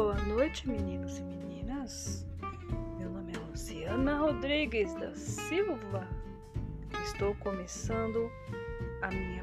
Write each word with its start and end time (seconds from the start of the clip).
Boa 0.00 0.14
noite, 0.14 0.68
meninos 0.68 1.18
e 1.18 1.24
meninas. 1.24 2.24
Meu 2.98 3.10
nome 3.10 3.32
é 3.32 3.38
Luciana 3.50 4.16
Rodrigues 4.16 4.94
da 4.94 5.12
Silva. 5.16 6.06
Estou 7.02 7.34
começando 7.34 8.30
a 9.02 9.08
minha 9.08 9.37